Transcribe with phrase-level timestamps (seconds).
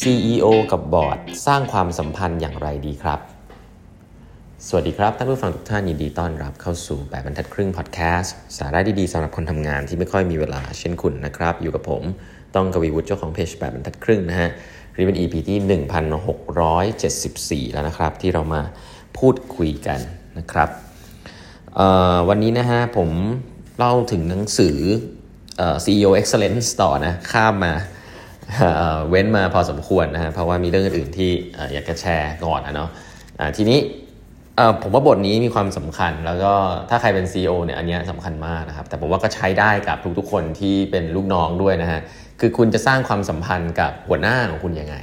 [0.00, 3.20] CEO กับบอร์ดสร้างความสัมพันธ์อย่างไรดีครับ
[4.66, 12.02] สวัสดีครับ ท่านผู้ฟังทุกท่านยินดีต้อนรับเข้าสู่แบบบรรทัดครึ่งพอดแคสต์สาระดีๆสำหรับคนทำงานที่ไม่ค่อยมีเวลาเช่นคุณนะครับ อยู่กับผม
[12.54, 14.50] ต้องกวีวุฒิเจ้าของเพจแบบบรรทัดครึ่งนะฮะ
[14.96, 15.58] รีเป็น EP ที่
[17.66, 18.62] 1674 แล้วนะครับ ที่เรามา
[19.18, 20.00] พูดคุยกัน
[20.38, 20.68] นะครับ
[22.28, 23.10] วันนี้นะฮะผม
[23.78, 24.78] เล่าถึงหนังสือ
[25.84, 27.74] CEO Excellence ต่อนะข้ามมา
[29.10, 31.30] เว้นมาพอสมควรนะฮะเพราะว่ามีเรื่องอื่นที่
[31.72, 32.90] อยากจะแชร์ก่อนนะเนาะ
[33.56, 33.78] ทีนี้
[34.82, 36.52] ผมว่าบทนี้มีความสำคัญ แล้วก็
[36.90, 42.00] ถ้าใครเป็น CEO เนี่ยอันนี้สำคัญมากนะครับ แต่ผมว่าก็ใช้ได้กับทุกๆคนที่เป็นลูกน้องด้วยนะฮะ
[42.40, 44.96] คือคุณจะสร้างความสัมพันธ์กับหัวหน้าของคุณยังไง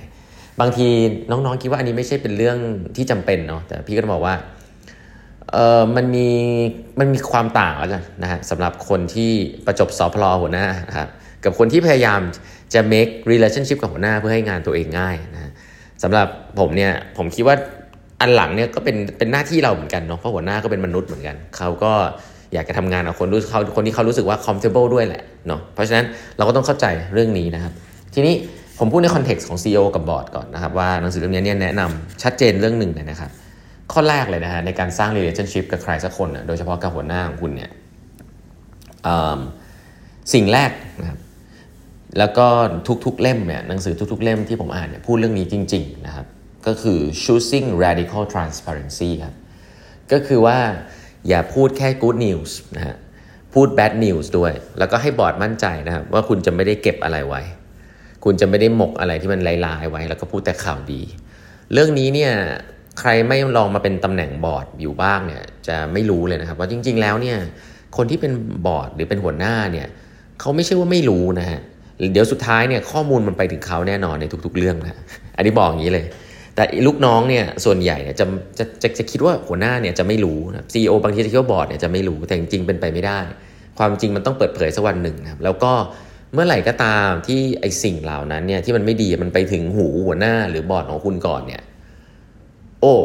[0.61, 0.87] บางที
[1.29, 2.57] น้องๆคิดว่าอันนี้ไม่ใช่เป็นเรื่อง
[2.95, 4.35] ที่จำเป็นเนาะแต่พี่ก็จะบอกว่า
[5.51, 6.27] เออมันมี
[6.99, 9.31] มันมีความต่างแล้วกันนะฮะสำหรับคนที่
[9.65, 11.09] ประจบสอพลอหัวหน้านะครับ
[11.47, 12.21] กับคนที่พยายาม
[12.73, 15.51] จะ make relationship กับหัวหน้าเพื่อให้งานตัวเองง่ายนะ
[16.03, 16.27] สำหรับ
[16.59, 17.55] ผมเนี่ยผมคิดว่า
[18.21, 21.93] อันหลังเนี่ยก็เป็นเป็นหน้าที่เราเหมือนกันเนาะเพราะหัวหน้าก็เป็นมนุษย์เหมือนกัน เขาก็
[22.53, 26.05] อยากจะทำงานกับคนรู้เขาคนที่เขารู้สึกว่า comfortable ด้วยแหละเนาะเพราะฉะนั้น
[26.37, 27.73] เราก็ต้องเข้าใจเรื่องนี้นะครับ
[28.13, 28.35] ทีนี้
[28.79, 33.31] ผมพูดในคอนเท็กซ์ของ CEO กับบอร์ดก่อนนะครับ ว่าหนังสือเล่มนี้เนี่ยแนะนำชัดเจนเรื่องหนึ่งเลยนะครับ
[33.93, 37.71] ข้อแรกเลยนะฮะในการสร้าง relationship กับใครสักคนนะโดยเฉพาะกับหัวหน้าของคุณเนี่ย
[40.33, 41.19] สิ่งแรกนะครับ
[42.17, 42.47] แล้วก็
[43.05, 46.25] ทุกๆเล่มเนี่ยหนังสือทุกๆเล่มที่ผมอ่านเนี่ยพูดเรื่องนี้จริงๆนะครับ
[46.67, 49.35] ก็คือ choosing radical transparency ครับ
[50.11, 50.57] ก็คือว่า
[51.27, 52.95] อย่าพูดแค่ good news นะฮะ
[53.53, 57.41] พูด bad news ด้วย แล้วก็ให้บอร์ดมั่นใจนะครับว่าคุณจะไม่ได้เก็บอะไรไว้
[58.23, 61.01] คุณจะไม่ได้หมกอะไรที่มันลายๆไว้ แล้วก็พูดแต่ข่าวดี
[61.73, 62.33] เรื่องนี้เนี่ย
[62.99, 67.37] ใครไม่ลองมาเป็นตำแหน่งบอร์ดอยู่บ้างเนี่ยจะไม่รู้เลยนะครับ ว่าจริง ๆ แล้วเนี่ย
[67.97, 68.31] คนที่เป็น
[68.67, 69.87] บอร์ดหรือเป็นหัวหน้าเนี่ย
[70.39, 71.61] เขาไม่ใช่ว่าไม่รู้นะฮะ
[72.13, 74.97] เดี๋ยวสุดท้ายเนี่ยข้อมูลมันไปถึงเขาแน่นอนในทุก ๆ เรื่องนะ
[75.37, 76.05] อันนี้บอกอย่างนี้เลย
[76.55, 78.25] แต่ลูกน้องเนี่ยส่วนใหญ่เนี่ยจะ
[78.57, 83.19] จะจะจะคิดว่าหัวหน้าเนี่ยจะไม่รู้นะซีอีโอบางทีจะคิดว่าบอร์ดเนี่ยจะไม่รู้แต่จริงๆเป็นไปไม่ได้
[83.77, 85.71] ความจริงมันต้องเปิดเผยสักวันหนึ่งนะแล้วก็
[86.33, 91.61] เมื่อไหร่ก็ตามที่ไอ้สิ่งเหล่านั้นเนี่ยที่มันไม่ดีมันไปถึงหูหัวหน้าหรือบอร์ดของคุณก่อนเนี่ย
[92.81, 92.95] โอ้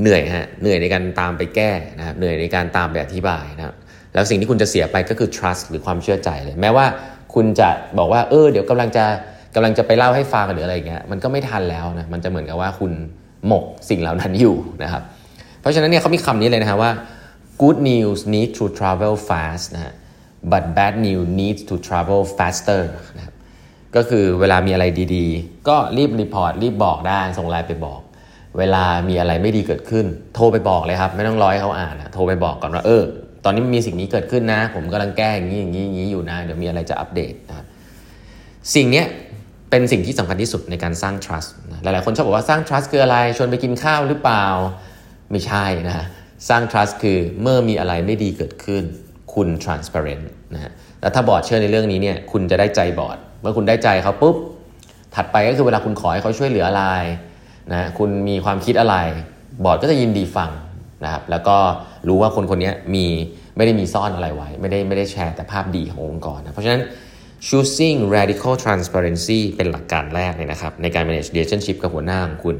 [0.00, 3.74] เหนื่อยฮะเหนื่อยในการตามไปแก้นะครับเหนื่อยในการตามไปอธิบายนะครับ
[4.14, 6.86] แล้วสิ่งที่คุณจะเสียไปก็คือ trust หรือความเชื่อใจเลย แม้ว่า
[7.34, 9.04] คุณจะบอกว่าเออเดี๋ยวกำลังจะ
[9.54, 12.92] กำลังจะไปเล่าให้ฟังหรืออะไรเงี้ยมันก็ไม่ทันแล้วนะมันจะเหมือนกับว่าคุณ
[13.46, 15.02] หมกสิ่งเหล่านั้นอยู่นะครับ
[15.60, 16.92] เพราะฉะนั้นเนี่ยเขามีคำนี้เลยนะครับว่า
[17.62, 19.94] good news need to travel fast นะฮะ
[20.52, 22.82] but bad news need to travel faster
[23.16, 23.34] นะครับ
[23.96, 24.84] ก็คือเวลามีอะไร
[25.16, 28.00] ดีๆ ก็รีบ report รีบบอกได้ส่งไลน์ไปบอก
[28.58, 33.02] เวลามีอะไรไม่ดีเกิดขึ้น โทรไปบอกเลยครับ ไม่ต้องร้อยเขาอ่านนะโทรไปบอกก่อนว่าเออ
[33.44, 37.66] ตอนนี้มีสิ่งนี้เกิดขึ้นนะ ผมกำลังแก้อย่างนี้อย่างนี้อย่างนี้อยู่นะ เดี๋ยวมีอะไรจะอัปเดตนะครับ
[38.74, 39.02] สิ่งนี้
[39.70, 44.44] เป็นสิ่งที่สำคัญที่สุดในการสร้าง trust นะหลายๆคนชอบบอกว่าสร้าง trust คืออะไร ชวนไปกินข้าวหรือเปล่า
[45.30, 46.06] ไม่ใช่นะ
[46.48, 48.82] สร้าง trust คือเมื่อมีอะไรไม่ดีเกิดขึ้น
[49.34, 50.24] คุณ transparent
[50.54, 54.36] นะฮะแล้วถ้าบอร์ดเชื่อในเรื่องนี้เนี่ย คุณจะได้ใจบอร์ด เมื่อคุณได้ใจเขาปุ๊บ
[55.14, 56.84] ถัดไปก็คือเวลาคุณขอให้เขาช่วยเหลืออะไร
[57.72, 58.96] นะ คุณมีความคิดอะไร
[59.64, 60.50] บอร์ดก็จะยินดีฟัง
[61.04, 61.56] นะครับ แล้วก็
[62.08, 63.06] รู้ว่าคนคนนี้มี
[63.56, 66.82] ไม่ได้มีซ่อนอะไรไว้ ไม่ได้ไม่ได้แชร์แต่ภาพดีขององค์กรนะเพราะฉะนั้น
[67.48, 72.56] choosing radical transparency เป็นหลักการแรกเลยนะครับ ในการ manage relationship กับหัวหน้าของคุณ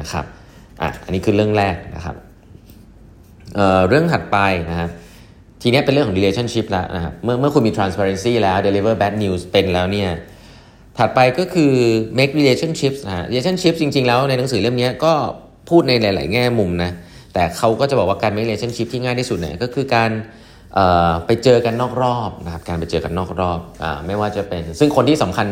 [0.00, 0.24] นะครับ
[0.82, 2.16] อะอันนี้คือเรื่องแรกนะครับ
[3.54, 4.38] เเรื่องถัดไป
[4.70, 4.90] นะครับ
[5.62, 10.10] ทีนี้เป็นเรื่องของ relationship แล้วนะครับเมื่อเมื่อคุณมี transparency แล้ว deliver bad news เป็นแล้วเนี่ย
[10.98, 11.72] ถัดไปก็คือ
[12.18, 15.12] make relationships นะ relationship จริง ๆ แล้วในหนังสือเล่มนี้ก็
[15.68, 16.92] พูดในหลาย ๆ แง่มุมนะ
[17.38, 20.10] แต่เขาก็จะบอกว่าการ make relationship ที่ง่ายที่สุดเนี่ยก็คือการ
[21.26, 25.46] ไปเจอกันนอกรอบนะครับการไปเจอกันนอกรอบอไม่ว่าจะเป็น ซึ่งคนที่สำคัญ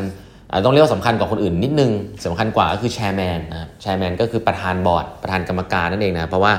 [0.65, 1.93] ต้องเรียกว่าสำคัญกว่าคนอื่นนิดนึง
[2.27, 6.53] สำคัญกว่าก็คือแชร์แมนนะครับแชร์แมนก็คือประธานบอร์ดประธานกรรมการนั่นเองนะเพราะว่า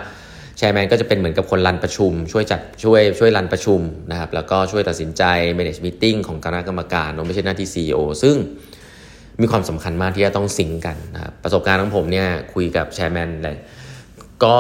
[0.58, 3.80] แชร์แมนก็จะเป็นเหมือนกับคนรันประชุม ช่วยจัดช่วยช่วยรันประชุม
[4.12, 5.24] นะครับแล้วก็ช่วยตัดสินใจ
[5.57, 8.38] manage meeting ของคณะกรรมการไม่ใช่หน้าที่ CEO ซึ่ง
[9.42, 13.57] มีความสำคัญมากที่จะต้องสิงกันนะครับประสบการณ์ของผมเนี่ยคุยกับแชร์แมนเลย
[14.45, 14.57] ก็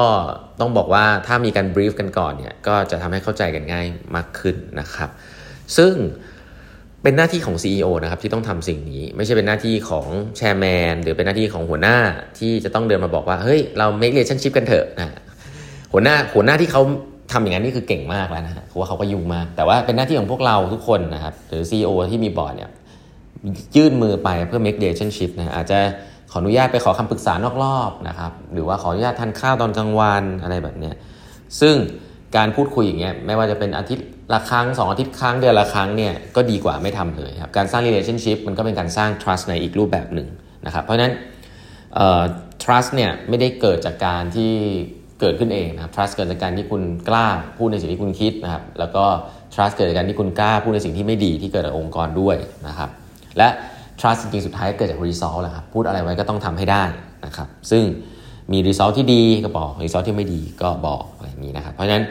[0.59, 5.09] ต้องบอกว่าถ้ามีการบรีฟกันก่อนเนี่ยก็จะทำให้เข้าใจกันง่ายมากขึ้นนะครับ
[5.77, 5.93] ซึ่ง
[7.03, 10.07] เป็นหน้าที่ของ CEO นะครับที่ต้องทำสิ่งนี้ ไม่ใช่เป็นหน้าที่ของ
[10.37, 11.97] แชร์แมนหรือเป็นหน้าที่ของหัวหน้า
[12.39, 15.15] ที่จะต้องเดินมาบอกว่าเฮ้ยเรา make relationship กันเถอะนะ
[15.91, 16.81] หัวหน้าหัวหน้าที่เขา
[17.31, 22.71] ทำอย่างนั้นนี่คือเก่งมากแล้วนะฮะเพราะว่าเขาก็ยุ่งมาก แต่ว่าเป็นหน้าที่ของพวกเราทุกคนนะครับหรือ CEO ที่มีบอร์ดเนี่ย
[23.75, 25.79] ยื่นมือไปเพื่อ make relationship นะอาจจะ
[26.31, 30.91] ขออนุญาตไปขอคำปรึกษานอกรอบนะครับ หรือว่าขออนุญาตทานข้าวตอนกลางวันอะไรแบบนี้
[31.61, 31.75] ซึ่ง
[32.37, 40.27] การพูดคุยอย่างเงี้ยไม่ว่าจะเป็นอาทิตย์ละครั้งสองอาทิตย์ครั้งเดือนละครั้งเนี่ยก็ดีกว่าไม่ทำเลยครับการสร้าง relationship มันก็เป็นการสร้าง trust ในอีกรูปแบบหนึ่ง
[40.65, 41.13] นะครับเพราะฉะนั้น
[42.63, 44.53] trust เนี่ยไม่ได้เกิดจากการที่
[45.19, 47.27] เกิดขึ้นเองนะครับ trust เกิดจากการที่คุณกล้า
[47.57, 49.05] พูดในสิ่งที่คุณคิดนะครับแล้วก็
[49.53, 52.37] trust เกิดจากการที่คุณกล้าพูดในสิ่งที่ไม่ดีที่เกิดจากองค์กรด้วย
[52.67, 52.89] นะครับ
[53.37, 53.49] และ
[53.99, 56.83] trust จริงสุดท้ายเกิดจาก result แหละครับพูดอะไรไว้ก็ต้องทำให้ได้
[57.25, 57.83] นะครับซึ่ง
[58.51, 62.05] มี result ที่ดีก็บอก result ที่ไม่ดีก็บอกอะไรอย่างนี้นะครับ เพราะฉะนั้น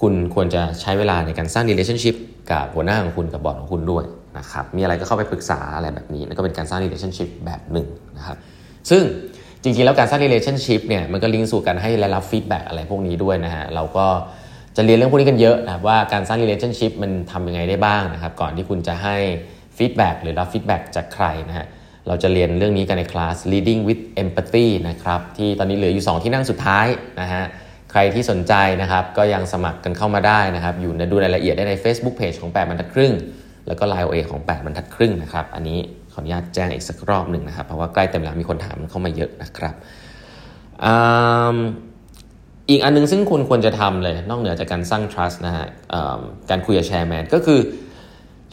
[0.00, 2.16] คุณควรจะใช้เวลาในการสร้าง relationship
[2.50, 4.04] กับหัวหน้าของคุณกับบอร์ดของคุณด้วย
[4.38, 7.86] นะครับมีอะไรก็เข้าไปปรึกษาอะไรแบบนี้นั่นก็เป็นการสร้าง relationship แบบหนึ่ง
[8.16, 8.36] นะครับ
[8.90, 9.02] ซึ่ง
[9.62, 14.06] จริงๆ แล้วการสร้าง relationship เนี่ยมันก็ลิงก์สู่การให้และรับ feedback อะไรพวกนี้ด้วยนะฮะเราก็
[14.76, 19.16] จะเรียนเรื่องพวกนี้กันเยอะนะว่าการสร้าง relationship มันทำยังไงได้บ้างนะครับก่อนที่คุณจะให้
[19.78, 21.66] feedback หรือรับ feedback จากใครนะฮะ
[22.06, 26.86] เราจะเรียนเรื่องนี้กันในคลาส leading with empathy นะครับที่ตอนนี้เหลืออยู่ 2 ที่นั่งสุดท้าย
[27.20, 27.44] นะฮะ
[27.90, 33.12] ใครที่สนใจนะครับก็ยังสมัครกันเข้ามาได้นะครับ อยู่ในดูรายละเอียดได้ใน Facebook Page ของ 8 บรรทัดครึ่ง
[33.66, 35.78] แล้วก็ Line OA ของ 8 บรรทัดครึ่งนะครับ อันนี้
[36.12, 39.74] ขออนุญาตแจ้งอีกสักรอบหนึ่งนะครับ เพราะว่าใกล้เต็มแล้วมีคนถามเข้ามาเยอะนะครับ
[42.70, 45.66] อีกอันนึงซึ่งคุณควรจะทำเลยนอกเหนือจากการสร้าง trust นะฮะ
[46.50, 47.60] การคุยกับ chairman ก็คือ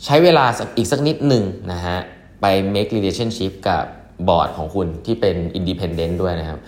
[0.03, 0.45] ใช้เวลา
[0.77, 1.97] อีกสักนิดหนึ่งนะฮะ
[2.42, 3.83] ไป make relationship กับ
[4.30, 6.59] บอร์ดของคุณที่เป็น independent ด้วยนะครับ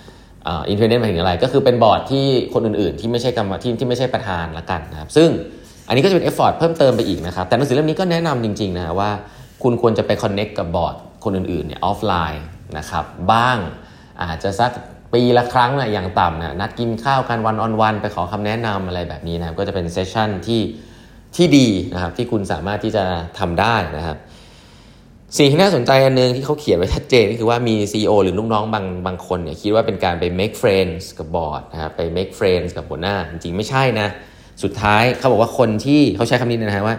[0.46, 5.30] independent หมายถึงอะไรก็คือเป็นบอร์ดที่คนอื่นๆ ที่ไม่ใช่กรรมที่ที่ไม่ใช่ประธานละกันนะครับ ซึ่ง
[5.88, 9.12] อันนี้ก็จะเป็น effort เพิ่มเติมไปอีกนะครับ แต่หนังสือเล่มนี้ก็แนะนำจริงๆนะว่า
[9.64, 12.46] คุณควรจะไป connect กับบอร์ดคนอื่นๆเนี่ยออฟไลน์
[12.78, 13.58] นะครับบ้าง
[14.24, 14.72] อาจจะสัก
[15.14, 20.60] ปีละครั้งนะอย่างต่ำนะนัดกินข้าวกัน one-on-one ไปขอคำแนะนำอะไรแบบนี้นะครับก็จะเป็น session ที่
[21.38, 23.04] ที่ดีนะครับที่คุณสามารถที่จะ
[23.40, 24.18] ทำได้นะครับ
[25.38, 34.08] สิ่งที่น่าสนใจอันนึงที่เขาเขียนไว้ชัดเจนก็คือว่ามี CEO หรือลูกน้องบางบางคนเนี่ยคิดว่าเป็นการไป make friends กับบอร์ดนะครับไป make friends กับหัวหน้า จริงๆ ไม่ใช่นะ
[34.64, 36.96] สุดท้ายเขาบอกว่าคนที่เขาใช้คำนี้นะฮะว่า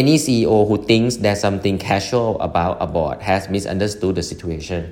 [0.00, 4.82] any CEO who thinks there's something casual about a board has misunderstood the situation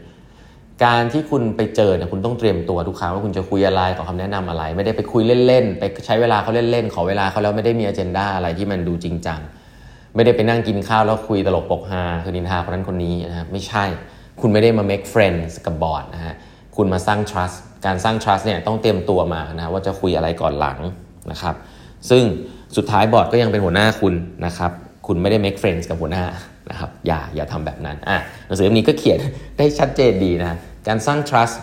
[0.85, 9.41] การที่คุณไปเจอเนี่ยคุณต้องเตรียมตัวทุกครั้งว่าคุณจะคุยอะไรขอคำแนะนำอะไร ไม่ได้ไปคุยเล่นๆไปใช้เวลาเขาเล่นๆขอเวลาเขาแล้วไม่ได้มีอเจนดาอะไรที่มันดูจริงจัง
[10.15, 13.85] ไม่ได้ไปนั่งกินข้าวแล้วคุยตลกปกฮาคือนินทาคนนั้นคนนี้นะครับไม่ใช่
[14.41, 16.35] คุณไม่ได้มา make friends กับบอร์ดนะฮะ
[16.77, 20.79] คุณมาสร้าง trust การสร้าง trust เนี่ยต้องเตรียมตัวมานะว่าจะคุยอะไรก่อนหลัง
[21.31, 21.55] นะครับ
[22.11, 22.23] ซึ่ง
[22.77, 24.15] สุดท้ายบอร์ดก็ยังเป็นหัวหน้าคุณ
[24.47, 24.71] นะครับ
[25.07, 26.25] คุณไม่ได้ make friends กับหัวหน้า
[26.71, 29.21] นะครับอย่าอย่าทำแบบนั้นอะหนังสือเล่มนี้ก็เขียน
[29.59, 31.57] ได้ชัดเจนดีนะการสร้าง trust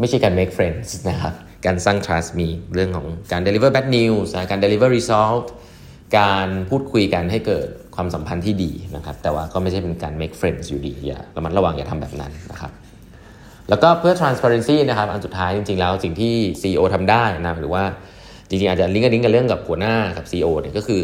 [0.00, 1.34] ไม่ใช่การ make friends นะครับ
[1.66, 5.46] การสร้าง trust มีเรื่องของการ deliver bad news การ deliver result
[6.18, 12.72] การพูดคุยกันให้เกิดความสัมพันธ์ที่ดีนะครับ แต่ว่าก็ไม่ใช่เป็นการ make friends อยู่ดีอย่าระมัดระวังอย่าทำแบบนั้นนะครับ
[13.68, 17.84] แล้วก็เพื่อ transparency นะครับ อันสุดท้ายจริงๆแล้วสิ่งที่ CEO ทำได้นะหรือว่า
[18.48, 21.00] จริงๆอาจจะลิงก์กันลิงก์กันเรื่องกับหัวหน้ากับ CEO เนี่ยก็คือ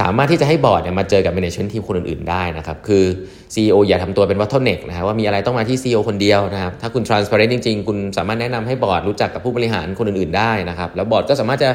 [0.00, 3.04] สามารถที่จะให้บอร์ดเนี่ยมาเจอกับ management ทีมคนอื่นๆได้นะครับ คือ
[3.54, 11.70] CEO อย่าทำตัวเป็นวัตถุเน็กนะครับว่ามีอะไรต้องมาที่ CEO คนเดียวนะครับ ถ้าคุณ transparent จริงๆ คุณสามารถแนะนำให้บอร์ดรู้จักกับผู้บริหารคนอื่นๆได้นะครับ แล้วบอร์ดก็สามารถจะ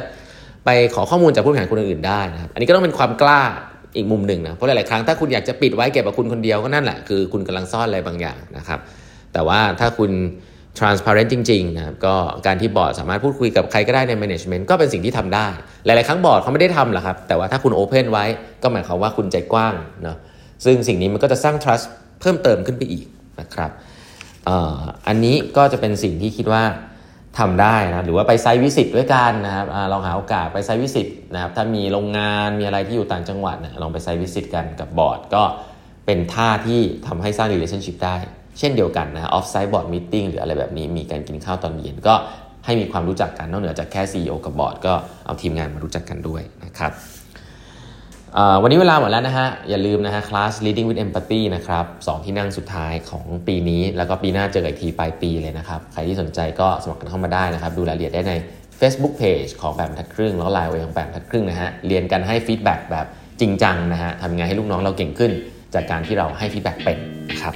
[0.66, 3.42] ไปขอข้อมูลจากผู้บริหารคนอื่นๆได้นะครับ อันนี้ก็ต้องเป็นความกล้า
[3.96, 8.80] อีกมุมหนึ่งนะ เพราะหลายๆครั้งถ้าคุณอยากจะปิดไว้เก็บกับคุณคนเดียวก็นั่นแหละคือคุณกำลังซ่อนอะไรบางอย่างนะครับ
[9.34, 10.12] แต่ว่าถ้าคุณ
[10.80, 12.16] transparent จริงๆนะครับก็
[12.46, 15.48] การที่บอร์ดสามารถพูดคุยกับใครก็ได้ใน management ก็เป็นสิ่งที่ทำได้
[15.86, 18.26] หลายๆ ครั้งบอร์ดเขาไม่ได้ทำหรอกครับแต่ว่าถ้าคุณ open ไว้
[18.64, 20.18] ก็หมายความว่าคุณใจกว้างเนาะ
[20.66, 21.86] ซึ่งสิ่งนี้มันก็จะสร้าง trust
[22.22, 23.06] เพิ่มเติมขึ้นไปอีก
[23.40, 23.72] นะครับ
[25.08, 26.64] อันนี้ก็จะเป็นสิ่งที่คิดว่า
[27.40, 35.44] ทำได้นะหรือว่าไป site visit ด้วยกันนะครับลองหาโอกาสไป site visit นะครับถ้ามีโรงงานมีอะไรที่อยู่ต่างจังหวัดนะลองไป site visit กันกับบอร์ดก็
[36.06, 38.18] เป็นท่าที่ทำให้สร้าง relationship ได้
[38.60, 42.16] เช่นเดียวกันนะ offsite board meeting หรืออะไรแบบนี้มีการกินข้าวตอนเย็นก็
[42.66, 44.94] ให้มีความรู้จักกันนอกเหนือจากแค่ CEO กับบอร์ดก็
[45.26, 46.94] เอาทีมงานมารู้จักกันด้วยนะครับ
[48.62, 58.34] วันนี้เวลาหมดแล้วนะฮะ อย่าลืมนะฮะคลาส leading with empathy นะครับสองที่นั่งสุดท้ายของปีนี้ แล้วก็ปีหน้าเจออีกทีปลายปีเลยนะครับ ใครที่สนใจก็สมัครกันเข้ามาได้นะครับ ดูรายละเอียดได้ใน
[58.80, 63.06] Facebook Page ของแปดบรรทัดครึ่ง แล้วไลน์ OA ของแปดบรรทัดครึ่งนะฮะ เรียนกันให้ feedback แบบ
[63.42, 66.98] จริงจังนะฮะทำยังไงให้ลูกน้องเราเก่งขึ้นากการที่เราให้ฟีดแบ็กเป็น
[67.32, 67.54] นะครับ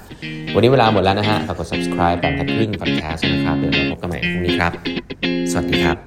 [0.56, 4.72] วันนี้เวลาหมดแล้วนะฮะฝากกด subscribe แปบบทัดพึ่งฝากแชร์นะครับ เดี๋ยวเราพบกันใหม่พรุ่งนี้ครับ
[5.52, 5.98] สวัสดีครับ